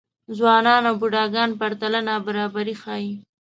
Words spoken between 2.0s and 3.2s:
نابرابري ښيي.